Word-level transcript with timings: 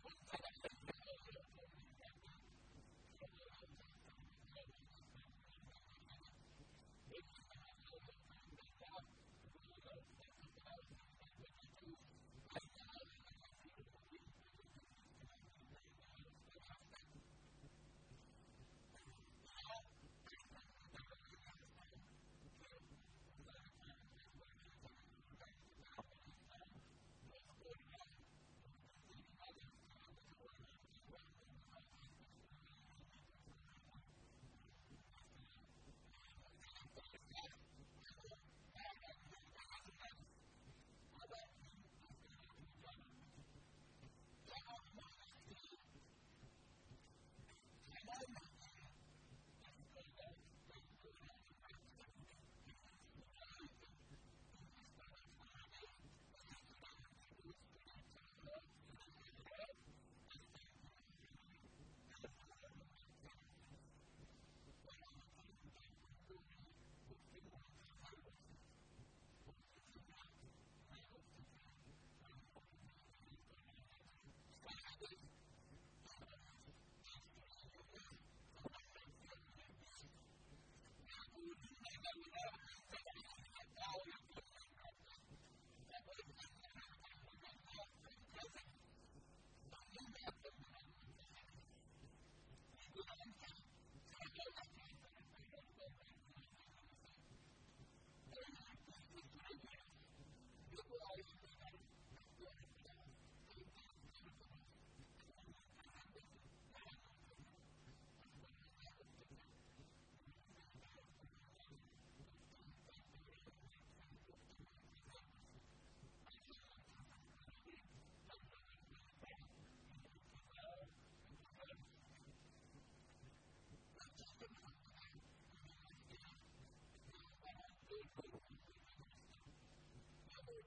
Thank 0.00 0.21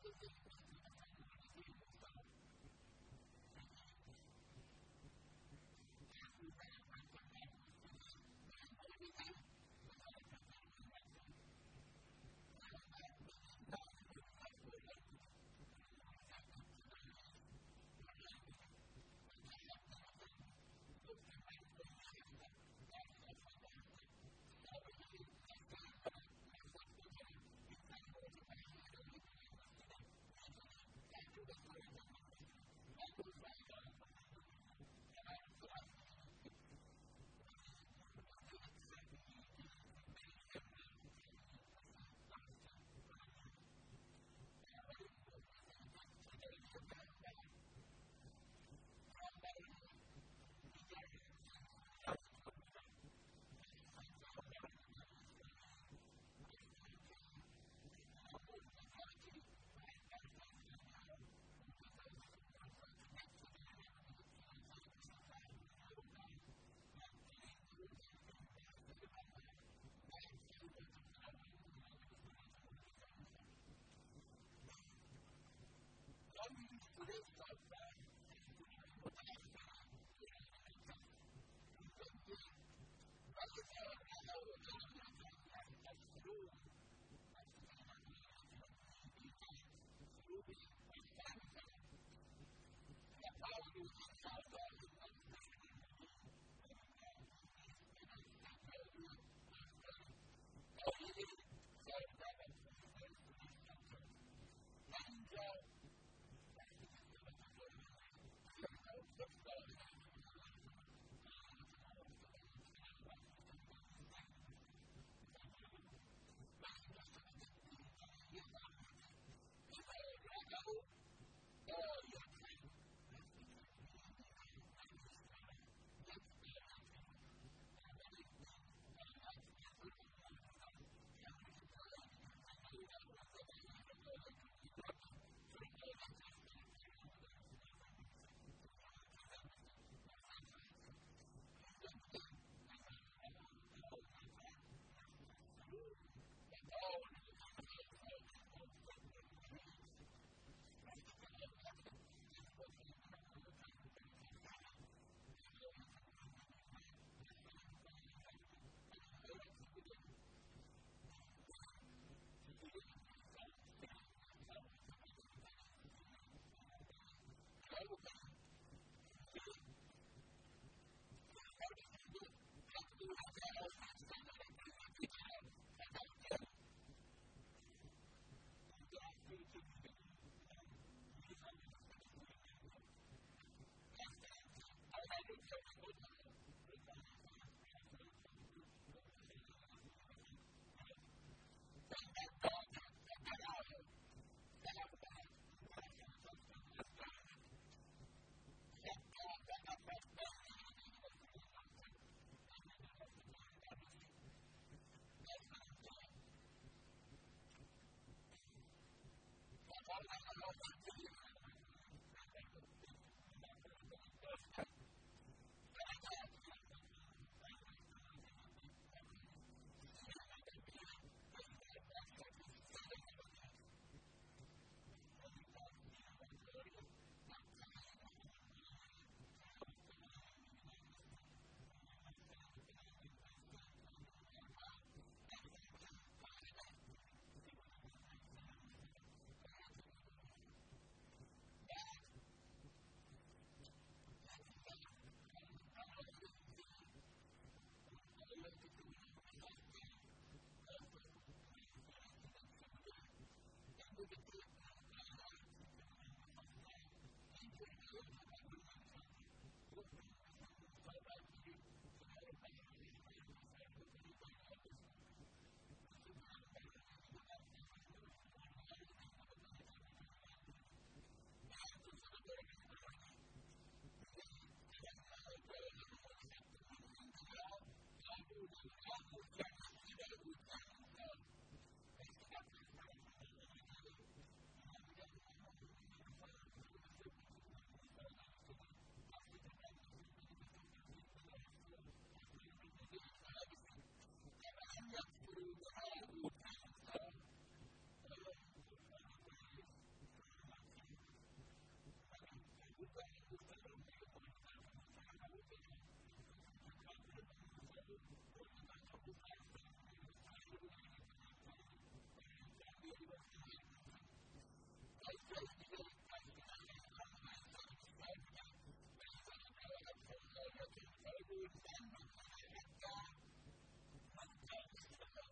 the 0.05 0.44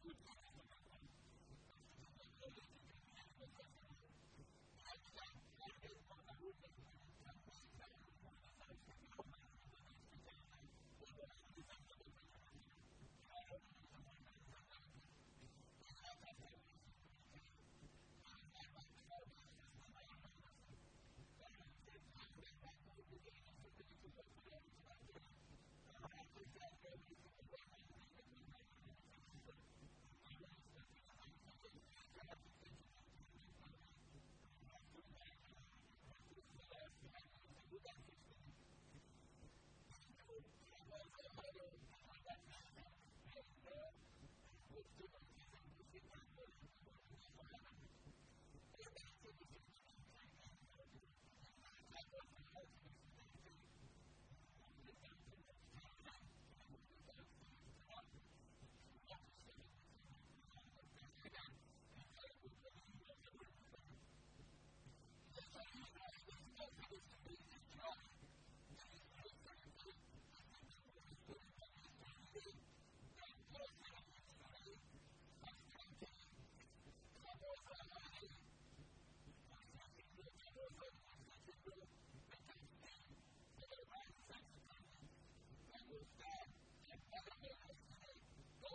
good 0.03 0.15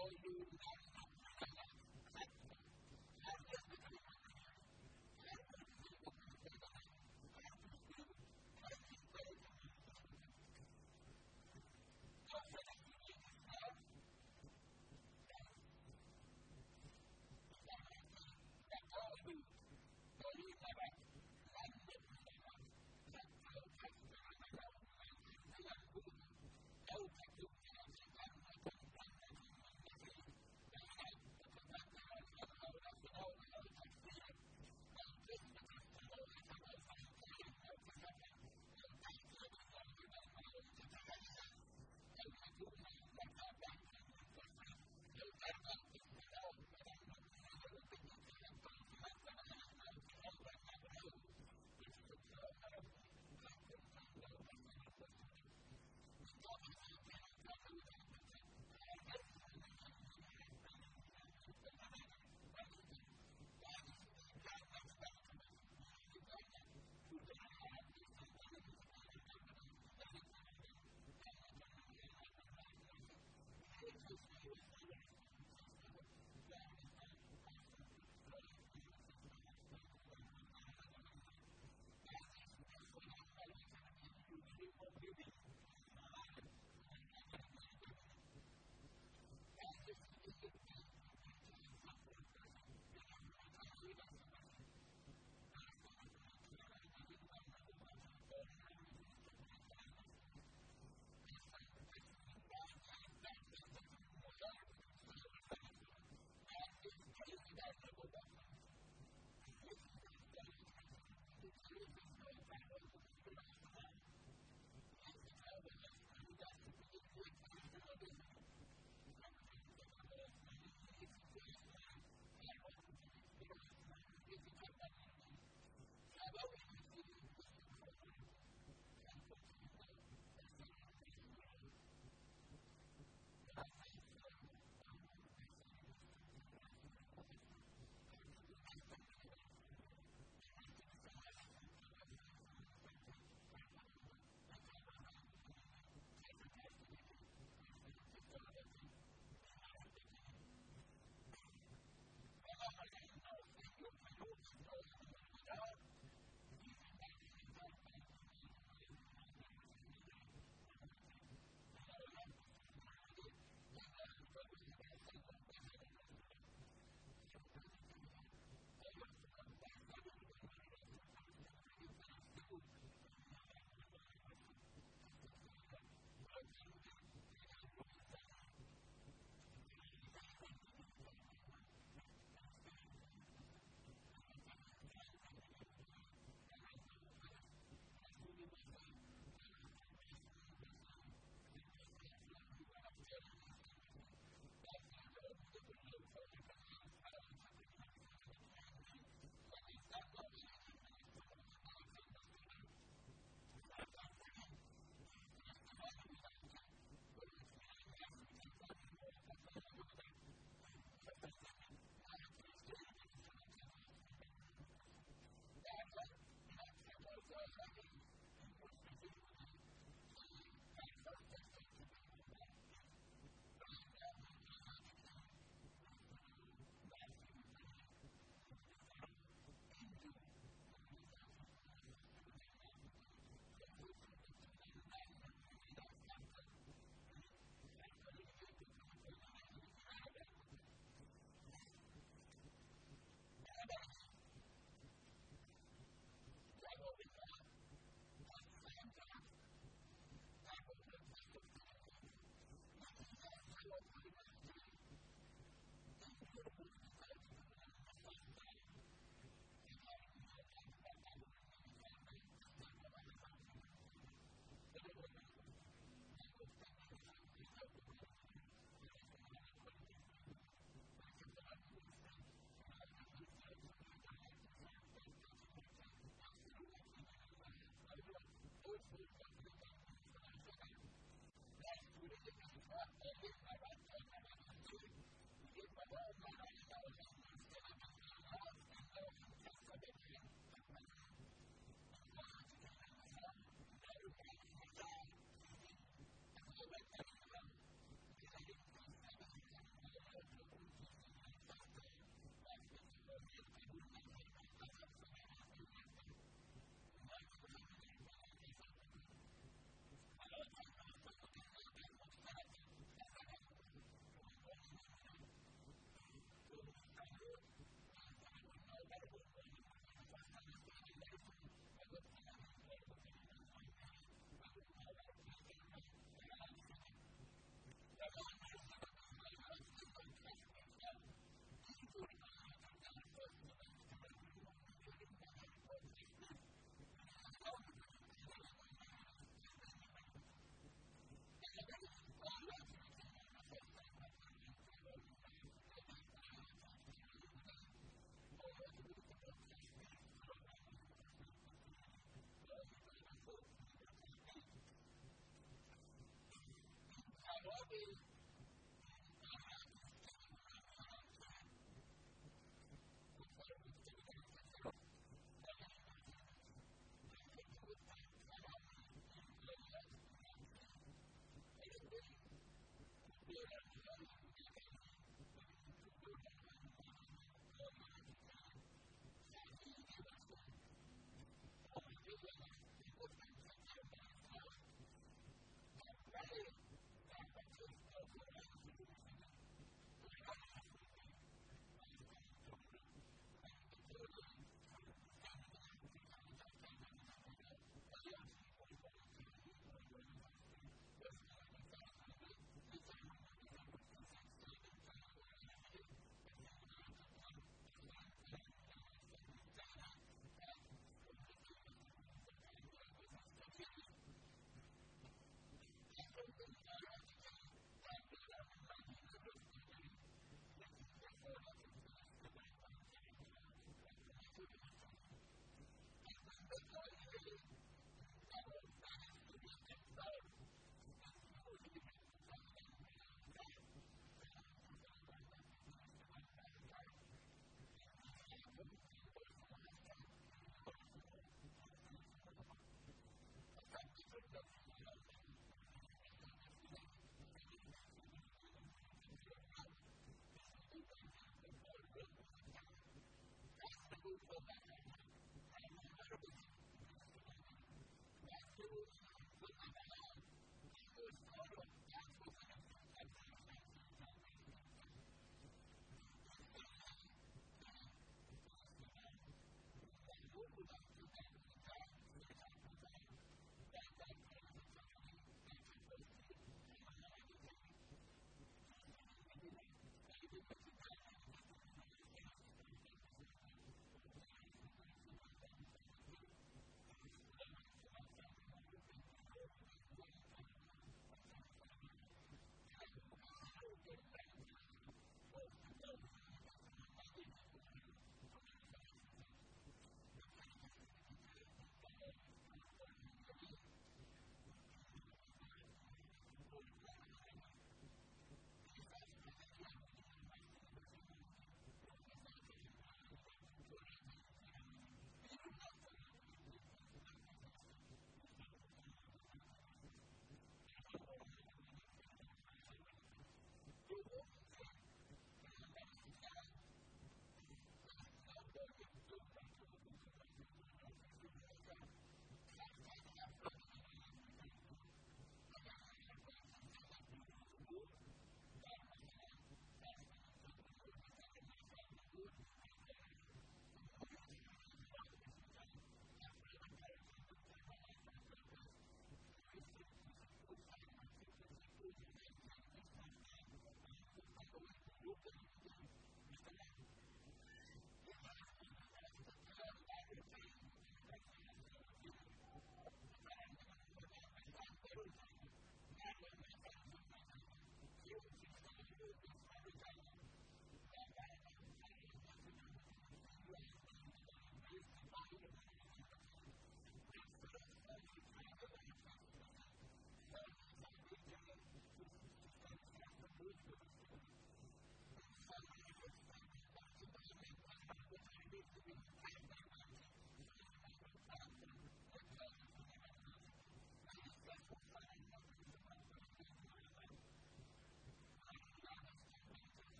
all 0.00 0.10
you 0.24 0.32